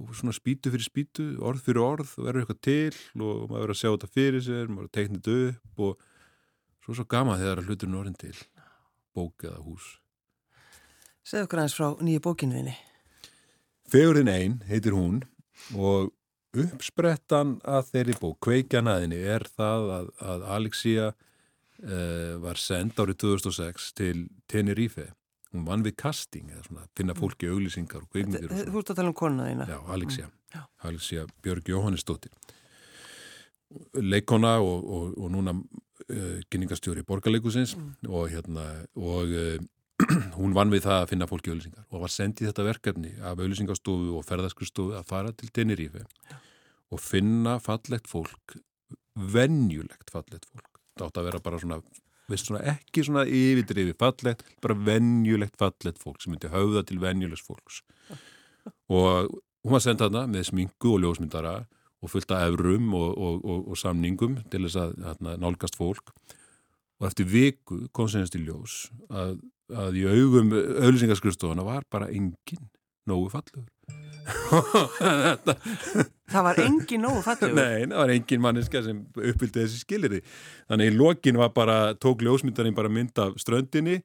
[0.00, 3.74] og svona spýtu fyrir spýtu orð fyrir orð og verður eitthvað til og maður verður
[3.74, 6.06] að sjá þetta fyrir sér maður verður að teikna þetta upp og
[6.82, 8.38] svo svo gama þegar hluturinn orðin til
[9.12, 9.90] bók eða hús.
[11.22, 12.78] Segð okkur aðeins frá nýju bókinniðinni
[13.92, 15.20] Fegurinn einn heitir hún
[15.76, 16.12] og
[16.56, 23.90] uppsprettan að þeirri bók, kveikjanaðinni, er það að, að Alexia uh, var sendt árið 2006
[23.98, 25.10] til Tenerife.
[25.52, 28.52] Hún vann við casting, eða svona, finna fólki auglýsingar og kveikmyndir.
[28.72, 29.66] Þú ert að tala um konaðina?
[29.68, 30.28] Já, Alexia.
[30.28, 30.64] Mm.
[30.88, 32.32] Alexia Björg Jóhannesdóttir.
[34.00, 37.92] Leikona og, og, og núna uh, kynningastjóri borgarleikusins mm.
[38.08, 39.60] og hérna, og uh,
[40.38, 44.16] hún vann við það að finna fólki auðlýsingar og var sendið þetta verkefni af auðlýsingastofu
[44.18, 46.36] og ferðarskristofu að fara til Tenerife Já.
[46.92, 48.56] og finna fallegt fólk
[49.14, 50.68] vennjulegt fallegt fólk
[51.02, 51.80] átt að vera bara svona,
[52.40, 57.82] svona ekki svona yfirdrifi fallegt bara vennjulegt fallegt fólk sem myndi hauða til vennjulegs fólks.
[58.88, 61.56] Og hún var sendað þarna með smingu og ljósmyndara
[62.02, 66.14] og fullt af efrum og, og, og, og samningum til þess að, að nálgast fólk.
[67.02, 69.36] Og eftir viku kom senast í ljós að
[69.72, 72.68] að í augum auðlýsingarskristofana var bara engin
[73.08, 73.64] nógu fallur
[76.32, 77.54] Það var engin nógu fallur?
[77.56, 80.20] Nei, það var engin manneska sem uppfylgdi þessi skiliri
[80.70, 84.00] þannig í lokin var bara, tók ljósmyndarinn bara mynd af ströndinni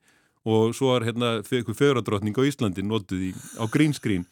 [0.47, 4.23] og svo var hérna fyrir fjöradrottning á Íslandi notuð í, á grínskrín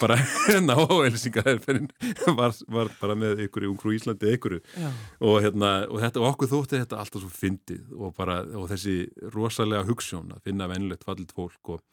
[0.00, 1.88] bara hérna á auðlýsingarherferinn
[2.36, 7.00] var, var bara með ykkur í Íslandi ykkur og hérna og þetta okkur þótti þetta
[7.00, 8.98] alltaf svo fyndið og bara og þessi
[9.32, 11.84] rosalega hugssjón að finna vennilegt fallit fólk og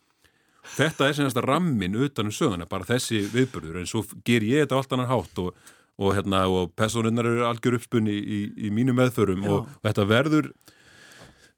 [0.78, 4.94] þetta er semast rammin utanum söguna bara þessi viðbörður en svo ger ég þetta allt
[4.96, 5.56] annan hátt og,
[6.02, 10.08] og hérna og personinnar eru algjör uppspunni í, í, í mínu meðförum og, og þetta
[10.10, 10.52] verður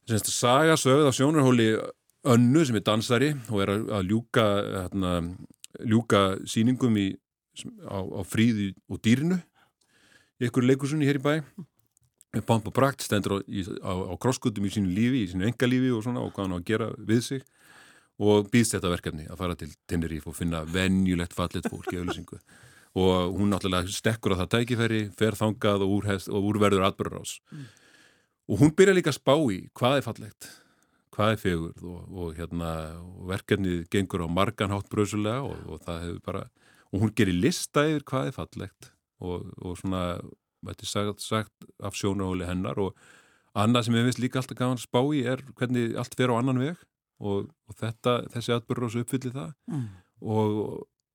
[0.08, 1.70] semast saga sögð á sjónarhóli
[2.24, 4.46] önnu sem er dansari og er að ljúka,
[4.84, 5.13] hérna,
[5.84, 7.10] ljúka síningum í,
[7.84, 9.39] á, á fríði og dýrinu
[10.39, 11.34] í einhverju leikursunni hér í bæ.
[12.34, 16.24] Og prakt stendur á, á, á krosskutum í sínu lífi, í sínu engalífi og svona
[16.24, 17.44] og hvað hann á að gera við sig
[18.21, 22.39] og býðst þetta verkefni að fara til Tenerife og finna venjulegt fallet fólk í auðvisingu
[23.04, 27.39] og hún náttúrulega stekkur á það tækifæri, fer þangað og, úrhest, og úrverður atbyrður ás
[27.49, 27.63] mm.
[28.54, 30.49] og hún byrja líka að spá í hvað er fallegt
[31.13, 32.69] hvað er fegurð og, og, hérna,
[33.02, 36.45] og verkefnið gengur á marganhátt bröðsulega og, og það hefur bara
[36.93, 38.89] og hún gerir lista yfir hvað er fallegt
[39.23, 40.19] og svona,
[40.67, 42.97] þetta er sagt, sagt af sjónahóli hennar og
[43.58, 46.36] annað sem ég finnst líka alltaf gaman að spá í er hvernig allt fer á
[46.38, 46.82] annan veg
[47.24, 49.54] og þetta, þessi atbyrður ás uppfyllir það.
[49.72, 49.88] Mm.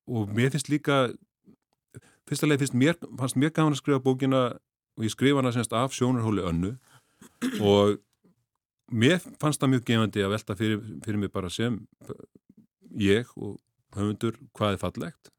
[0.09, 1.07] og mér finnst líka
[2.29, 4.43] fyrstulega finnst mér, fannst mér gaman að skrifa bókina
[4.99, 6.75] og ég skrifa hana semst af sjónarhóli önnu.
[7.61, 7.99] Og
[8.93, 11.81] mér fannst það mjög gefandi að velta fyrir, fyrir mig bara sem
[12.99, 13.59] ég og
[13.97, 15.33] höfundur hvað er fallegt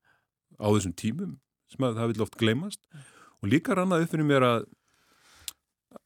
[0.60, 1.38] á þessum tímum
[1.69, 2.82] sem að það vil oft gleymast.
[3.39, 4.67] Og líka rannaði upp fyrir mér að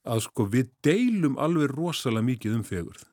[0.07, 3.03] að sko við deilum alveg rosalega mikið um fegurð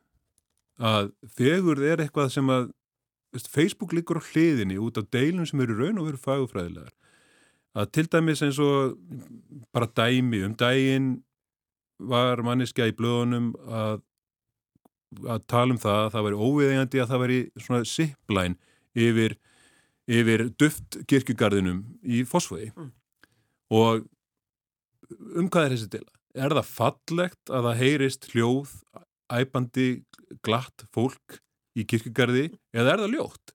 [0.80, 2.70] að fegurð er eitthvað sem að
[3.34, 6.94] veist, Facebook liggur á hliðinni út af deilum sem eru raun og veru fagufræðilegar
[7.78, 8.96] að til dæmis eins og
[9.74, 11.10] bara dæmi um dægin
[12.00, 14.00] var manniska í blöðunum að
[15.26, 18.56] að tala um það að það væri óviðeigandi að það væri svona sipplæn
[18.94, 19.34] yfir,
[20.06, 22.90] yfir duft kirkugarðinum í fósfói mm.
[23.74, 24.06] og
[25.34, 26.12] um hvað er þessi dila?
[26.38, 28.74] er það fallegt að það heyrist hljóð,
[29.32, 29.88] æpandi,
[30.46, 31.40] glatt fólk
[31.78, 33.54] í kirkugarði eða er það ljótt?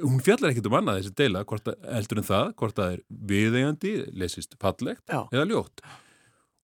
[0.00, 3.00] Hún fjallar ekkit um annað þessi deila, hvort að, heldur en það, hvort það er
[3.32, 5.22] viðeigandi, lesist fallegt Já.
[5.32, 5.82] eða ljótt.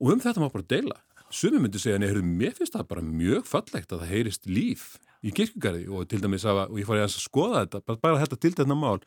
[0.02, 0.98] Og um þetta má bara deila.
[1.32, 4.86] Sumi myndi segja, neður, mér finnst það bara mjög fallegt að það heyrist líf
[5.24, 8.40] í kirkugarði og til dæmis hafa, og ég fór að skoða þetta, bara, bara þetta
[8.42, 8.98] til þetta mál,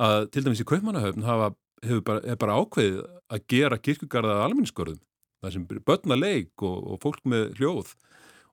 [0.00, 1.50] að til dæmis í Kaupmannahöfn hafa,
[1.84, 3.00] hefur bara, er bara ákveðið
[3.34, 5.02] að gera kirkugarða almenningsgörðum,
[5.42, 7.92] það sem börna leik og, og fólk með hljóð.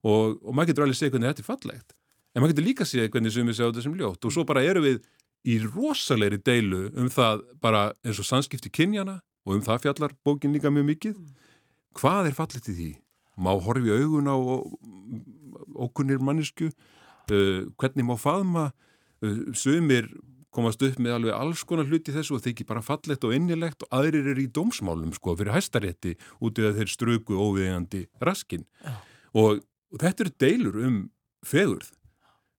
[0.06, 1.96] Og, og maður getur alveg segja hvernig þetta er fallegt.
[2.36, 4.28] En maður getur líka segja hvernig sumið segja þetta sem ljótt.
[4.28, 5.00] Og svo bara eru við
[5.46, 10.54] í rosalegri deilu um það bara eins og sannskipti kynjana og um það fjallar bókin
[10.56, 11.20] líka mjög mikið.
[11.96, 12.92] Hvað er fallegt í því?
[13.38, 14.38] Má horfi augun á
[15.86, 18.70] okkunir mannisku uh, hvernig má faðma?
[19.24, 20.10] Uh, sumir
[20.56, 23.98] komast upp með alveg alls konar hluti þessu og þykir bara fallegt og innilegt og
[24.00, 28.66] aðrir eru í dómsmálum sko fyrir hæstarétti út í að þeir ströku óviðjandi raskin
[29.36, 30.98] og, og þetta eru deilur um
[31.46, 31.92] fegurð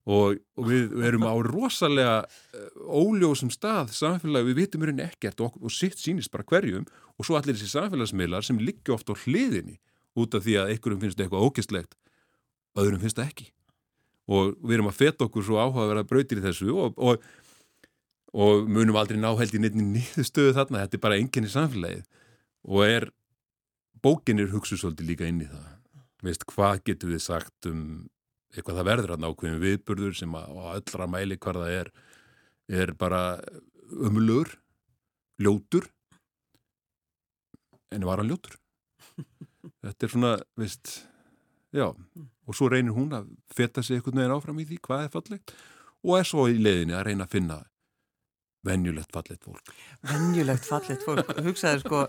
[0.06, 5.42] og, og við, við erum á rosalega uh, óljósum stað samfélagi, við vitum hérna ekkert
[5.42, 9.14] og, og sitt sínist bara hverjum og svo allir þessi samfélagsmiðlar sem liggja oft á
[9.18, 9.80] hliðinni
[10.16, 11.96] út af því að einhverjum finnst eitthvað ógistlegt
[12.76, 13.48] öðrum finnst það ekki.
[14.26, 17.26] Og við erum að feta okkur svo áhuga að vera brautir í þessu og, og,
[18.36, 22.04] og munum aldrei ná held í nefnir nýðustöðu þarna, þetta er bara enginn í samfélagið.
[22.66, 23.08] Og er
[24.04, 25.72] bókinir hugsu svolítið líka inn í það.
[26.26, 27.80] Veist, hvað getur við sagt um
[28.52, 31.90] eitthvað það verður að nákvæmum viðburður sem að, á öllra mæli hvað það er
[32.76, 33.20] er bara
[33.86, 34.56] umlur
[35.38, 35.86] ljótur
[37.94, 38.56] en var hann ljótur?
[39.84, 40.96] Þetta er svona, veist
[41.76, 45.14] já, og svo reynir hún að feta sig einhvern veginn áfram í því hvað er
[45.14, 45.54] fallegt
[46.06, 47.60] og er svo í leiðinni að reyna að finna
[48.66, 49.72] venjulegt fallegt fólk
[50.10, 52.02] Venjulegt fallegt fólk, hugsaður sko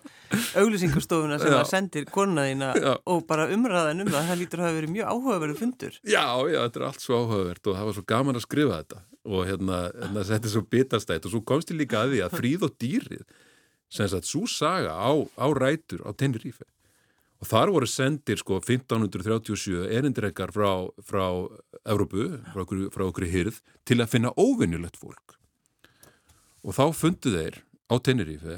[0.62, 1.60] auglýsingustofuna sem Já.
[1.62, 2.93] að sendir Já.
[3.06, 6.00] og bara umræðan um það, það lítur að hafa verið mjög áhugaverið fundur.
[6.04, 9.04] Já, já, þetta er allt svo áhugavert og það var svo gaman að skrifa þetta
[9.28, 12.39] og hérna, hérna þetta er svo bitastætt og svo komst ég líka að því að
[12.39, 13.24] fríð og dýrið
[13.91, 16.67] sem sagt, svo saga á, á rætur á Tenerife
[17.38, 21.26] og þar voru sendir sko 1537 erindireikar frá, frá
[21.88, 25.38] Evrópu, frá okkur, frá okkur hýrð til að finna óvinnulegt fólk
[26.63, 28.58] og þá fundu þeir á Tenerife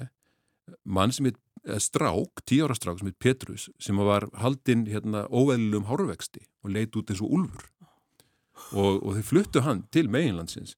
[0.84, 5.26] mann sem heit eða strák, tíu ára strák sem heit Petrus sem var haldinn hérna
[5.28, 7.68] óveðlum hárvexti og leit út eins og úlfur.
[8.76, 10.76] Og, og þeir fluttu hann til meginlandsins.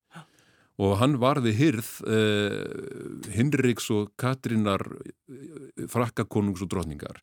[0.82, 7.22] Og hann var við hyrð uh, Hinriks og Katrínar uh, frakkakonungs og drotningar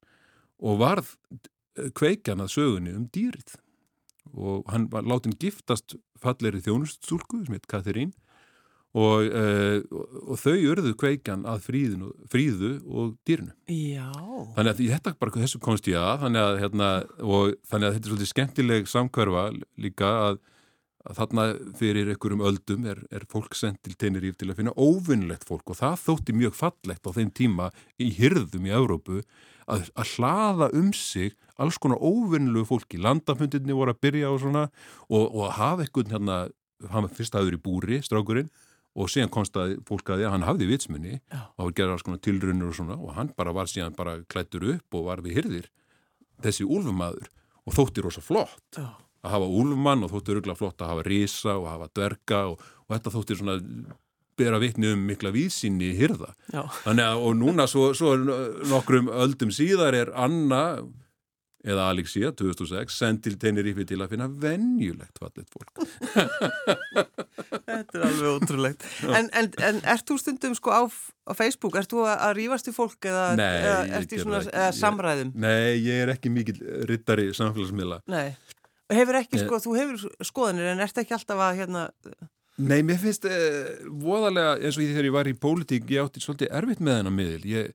[0.58, 1.10] og varð
[1.78, 3.52] eh, kveikjan að sögunni um dýrið.
[4.34, 8.10] Og hann var látin giftast falleri þjónustúlku sem heit Katrín
[8.96, 9.82] og, uh,
[10.24, 14.08] og, þau örðu kveikjan að fríðinu, fríðu og dýrinu Já.
[14.56, 18.08] þannig að þetta bara þessu komst ég að þannig að, hérna, og, þannig að þetta
[18.08, 19.42] er svolítið skemmtileg samkverfa
[19.84, 20.38] líka að,
[21.04, 21.44] að þarna
[21.80, 25.80] fyrir einhverjum öldum er, er fólk sendt til Teneríf til að finna óvinnlegt fólk og
[25.82, 27.68] það þótti mjög fallegt á þeim tíma
[28.00, 29.20] í hyrðum í Evrópu
[29.68, 34.64] að, að hlaða um sig alls konar óvinnlegu fólki landafundinni voru að byrja og svona
[35.10, 36.38] og, og hafa einhvern hérna
[36.88, 38.48] hann fyrst aður í búri, strákurinn
[38.98, 41.40] og síðan komst að fólk að því að hann hafði vitsmunni Já.
[41.56, 44.98] og var gerðar svona tilrunur og svona og hann bara var síðan bara klættur upp
[44.98, 45.68] og var við hyrðir
[46.44, 47.30] þessi úlfumadur
[47.68, 48.90] og þótti rosa flott Já.
[49.22, 52.96] að hafa úlfumann og þótti rugla flott að hafa risa og hafa dverga og, og
[52.96, 53.58] þetta þótti svona
[54.38, 56.28] bera vitni um mikla vísinni hyrða.
[56.84, 58.12] Þannig að og núna svo, svo
[58.70, 60.78] nokkrum öldum síðar er Anna
[61.66, 65.72] eða Alexia 2006 send til Tenerife til að finna venjulegt fallet fólk
[67.68, 68.84] Þetta er alveg ótrúlegt.
[69.06, 72.74] En, en, en ert þú stundum sko á, á Facebook, ert þú að, rífast í
[72.74, 74.54] fólk eða, Nei, eða ert geri svona ekki.
[74.54, 75.30] eða Ég- samræðum?
[75.34, 76.56] Nei, ég er ekki mikil
[76.90, 78.26] rittari samfélagsmiðla Nei.
[78.88, 81.84] Hefur ekki sko, þú hefur skoðanir en ert ekki alltaf að hérna,
[82.58, 86.22] Nei, mér finnst eh, voðalega eins og ég þegar ég var í pólitík ég átti
[86.24, 87.68] svolítið erfitt með hennar miðil ég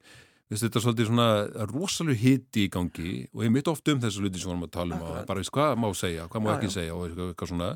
[0.54, 1.28] finnst þetta svolítið svona
[1.74, 4.96] rosalega hiti í gangi og ég mitt oft um þessu hluti sem vorum að tala
[4.98, 5.28] um Akkurat.
[5.30, 6.76] bara veist hvað má segja, hvað má Já, ekki já.
[6.80, 7.70] segja og eitthvað, eitthvað svona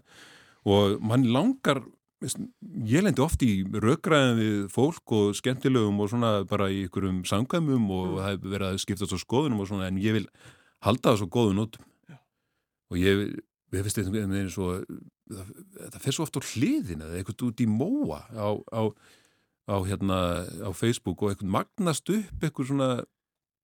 [0.68, 1.82] og mann langar
[2.22, 2.40] veist,
[2.90, 7.92] ég lendi oft í rökgræðin við fólk og skemmtilegum og svona bara í ykkurum samkvæmum
[7.94, 8.16] og Mm.
[8.18, 10.26] það hefur verið að skiptast á skoðunum og svona en ég vil
[10.82, 11.86] halda það svo góðu nótum
[12.90, 13.22] og ég,
[13.76, 14.84] ég finnst með eins og
[15.30, 15.54] það,
[15.94, 18.82] það fer svo oft á hliðina eða eitthvað út í móa á, á,
[19.68, 20.18] á, hérna,
[20.64, 22.92] á Facebook og eitthvað magnast upp eitthvað svona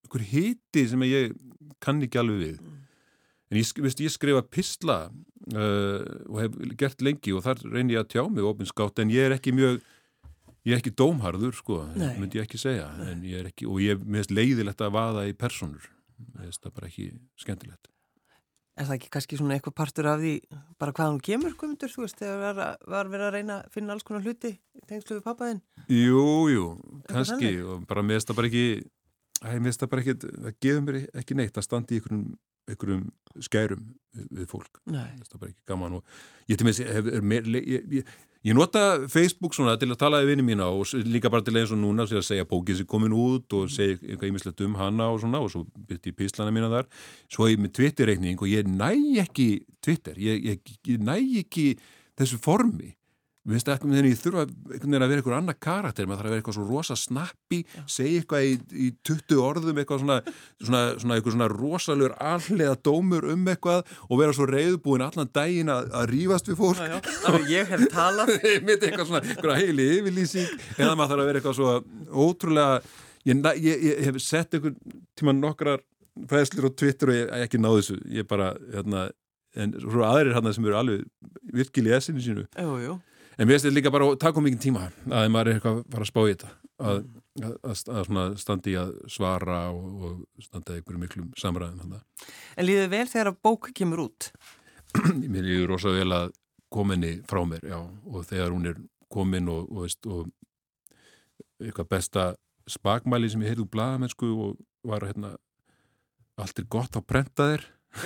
[0.03, 1.35] eitthvað hiti sem ég
[1.83, 2.63] kann ekki alveg við.
[3.51, 8.03] En ég, veistu, ég skrifa pisla uh, og hef gert lengi og þar reyni ég
[8.03, 9.81] að tjá mig opinskátt en ég er ekki mjög
[10.63, 12.13] ég er ekki dómharður sko, Nei.
[12.19, 12.87] myndi ég ekki segja
[13.23, 15.89] ég ekki, og ég er mest leiðilegt að vaða í personur
[16.37, 17.92] það er bara ekki skemmtilegt
[18.73, 20.33] Er það ekki kannski svona eitthvað partur af því
[20.81, 23.93] bara hvað hún kemur, komundur, þú veist, þegar var, var verið að reyna að finna
[23.93, 24.55] alls konar hluti
[24.89, 25.61] tengslu við pappaðinn?
[25.93, 26.65] Jú, jú,
[27.11, 28.65] kannski og bara finnst það bara ekki
[29.43, 32.25] mér finnst það bara ekki, það gefur mér ekki neitt að standa í einhverjum,
[32.69, 33.07] einhverjum
[33.43, 34.81] skærum við, fólk.
[34.85, 35.09] Nei.
[35.23, 36.03] það er bara ekki gaman og
[36.51, 40.65] ég til með þess að Ég nota Facebook svona til að tala við vinið mína
[40.67, 43.95] og líka bara til eins og núna að segja bókið sem komin út og segja
[44.01, 46.89] eitthvað ímislegt um hana og svona og svo byrti ég píslana mína þar.
[47.31, 48.89] Svo ég með Twitter-reikning og ég næ
[49.23, 49.47] ekki
[49.79, 51.69] Twitter, ég, ég, ég næ ekki
[52.19, 52.91] þessu formi
[53.43, 56.55] Við með þenni, ég þurfa að vera eitthvað annar karakter, maður þarf að vera eitthvað
[56.55, 57.57] svo rosa snappi,
[57.91, 60.17] segja eitthvað í, í 20 orðum, eitthvað svona,
[60.63, 65.91] svona, svona, svona rosalur allega dómur um eitthvað og vera svo reyðbúin allan daginn að,
[65.91, 66.79] að rýfast við fólk.
[66.79, 68.33] Já, já, alveg ég hef talað.
[68.69, 71.77] Mitt eitthvað svona, eitthvað heili yfirlýsing, eða maður þarf að vera eitthvað svo
[72.23, 72.81] ótrúlega,
[73.27, 75.83] ég, ég, ég hef sett eitthvað tíma nokkrar
[76.31, 79.09] fæslir og Twitter og ég ekki náðu þessu, ég bara, hérna,
[79.59, 81.09] en svo aðrir hann sem eru alveg
[81.51, 82.51] virkilega essinu sínu.
[82.55, 83.01] Jú, jú
[83.37, 86.05] En finnst þetta líka bara að taka mikið tíma að maður er eitthvað að fara
[86.05, 86.51] að spá í þetta
[86.83, 86.99] að,
[87.41, 91.97] að, að, að standi að svara og, og standa einhverju miklum samræðum.
[92.57, 94.29] En líður vel þegar að bók kemur út?
[95.33, 96.33] mér líður rosalega vel að
[96.73, 98.79] kominni frá mér, já, og þegar hún er
[99.13, 100.29] komin og, og, veist, og
[101.61, 102.25] eitthvað besta
[102.69, 105.35] spakmæli sem ég heyrði úr bladamennsku og var hérna
[106.41, 107.65] allt er gott á prentaðir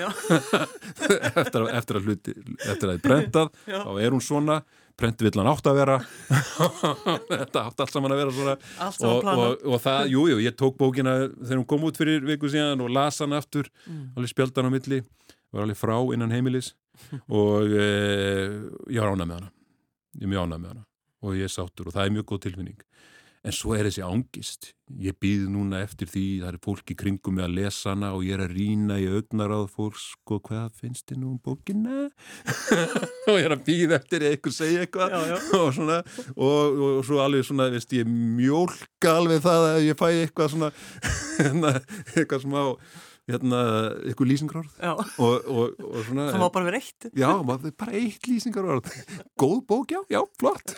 [1.39, 3.77] eftir, að, eftir að hluti eftir að það er brentað, já.
[3.79, 4.57] þá er hún svona
[4.97, 5.97] prentvillan átt að vera.
[7.29, 8.55] Þetta átt allt saman að vera svona.
[8.87, 12.49] Og, og, og það, jújú, jú, ég tók bókina þegar hún kom út fyrir viku
[12.51, 14.17] síðan og las hann aftur, mm.
[14.17, 15.03] alveg spjöldan á milli.
[15.53, 16.73] Var alveg frá innan heimilis.
[17.29, 17.87] Og e,
[18.89, 19.51] ég var ánað með hana.
[20.17, 20.85] Ég er mjög ánað með hana.
[21.23, 22.81] Og ég er sáttur og það er mjög góð tilfinning
[23.47, 24.73] En svo er þessi ángist.
[24.99, 28.35] Ég býð núna eftir því, það er fólki kringum með að lesa hana og ég
[28.35, 32.09] er að rína í augnaráð fólk, sko, hvað finnst þið nú um bókina?
[33.29, 35.15] og ég er að býð eftir eitthvað segja eitthvað
[35.61, 36.01] og svona,
[36.35, 40.55] og, og, og svo alveg svona, veist, ég mjólka alveg það að ég fæ eitthvað
[40.55, 40.71] svona,
[42.17, 42.61] eitthvað smá
[43.27, 43.59] hérna,
[44.07, 44.77] eitthvað lýsingarorð.
[44.87, 47.07] Og, og, og svona það má bara vera eitt.
[47.17, 48.87] Já, bara eitt lýsingarorð.
[49.39, 50.73] Góð bók, já, já, flott.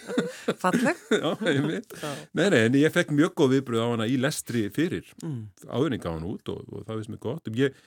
[0.61, 1.03] Falleg.
[1.19, 5.07] Já, nei, nei, en ég fekk mjög góð viðbröð á hana í lestri fyrir.
[5.23, 5.49] Mm.
[5.67, 7.51] áðurning á hana út og, og það veist mér gott.
[7.59, 7.77] Ég,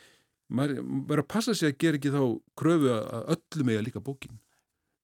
[0.52, 2.22] maður verður að passa sig að gera ekki þá
[2.58, 4.38] kröfu að öllu mig að líka bókin.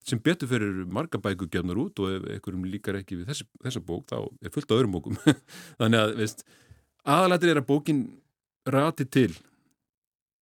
[0.08, 3.84] Sem betur fyrir marga bæku gefnar út og ef einhverjum líkar ekki við þessi, þessa
[3.84, 5.18] bók þá er fullt á öðrum bókum.
[5.80, 6.46] Þannig að, veist,
[7.04, 8.02] aðalættir er að bókin
[8.68, 9.32] rati til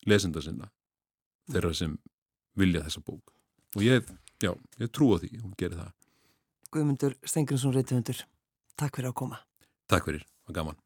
[0.06, 0.70] lesenda sinna
[1.52, 1.98] þeirra sem
[2.58, 3.34] vilja þessa bók.
[3.76, 4.08] Og ég,
[4.42, 5.92] já, ég trú á því hún gerir það.
[6.72, 8.24] Guðmundur Stengrinsson Reykjavíður,
[8.80, 9.44] takk fyrir að koma.
[9.90, 10.85] Takk fyrir, var gaman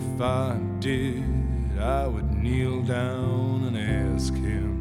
[0.00, 4.78] if I did, I would kneel down and ask him.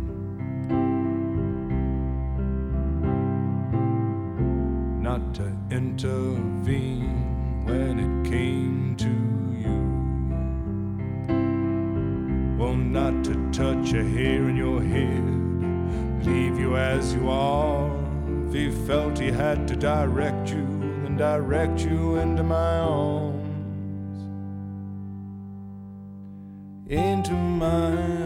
[5.02, 9.10] not to intervene when it came to
[9.64, 9.80] you.
[12.60, 15.26] Well, not to touch a hair in your head,
[16.26, 17.90] leave you as you are.
[18.48, 20.68] If he felt he had to direct you,
[21.02, 23.29] then direct you into my arms.
[27.30, 28.19] Into my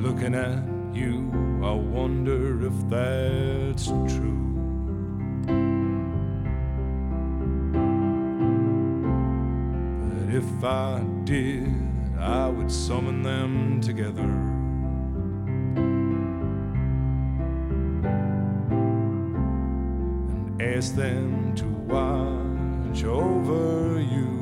[0.00, 0.62] looking at
[0.94, 1.30] you,
[1.62, 4.46] I wonder if that's true.
[10.08, 11.68] But if I did,
[12.18, 14.22] I would summon them together.
[20.30, 24.39] and Ask them to watch over you.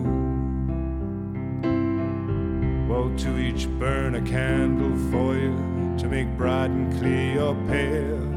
[2.99, 5.55] To each burn a candle for you
[5.99, 8.29] to make bright and clear your path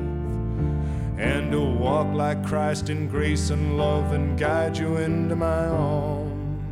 [1.20, 6.64] and to walk like Christ in grace and love and guide you into my arms.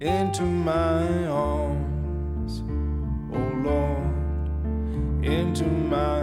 [0.00, 2.62] Into my arms,
[3.34, 6.19] oh Lord, into my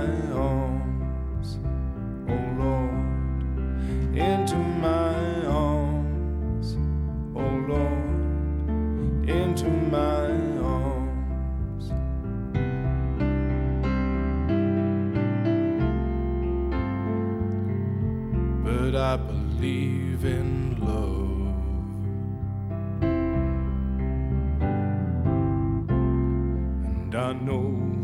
[27.17, 27.96] I know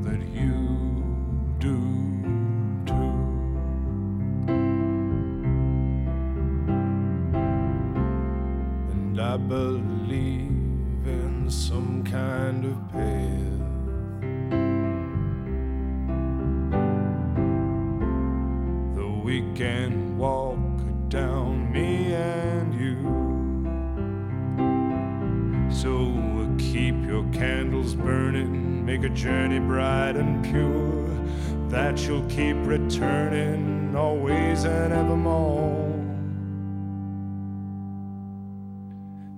[32.94, 35.90] returning always and evermore.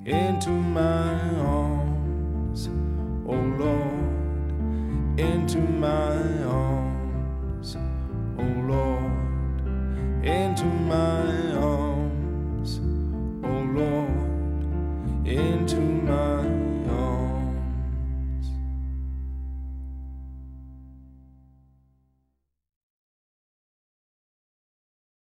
[0.05, 0.94] Into my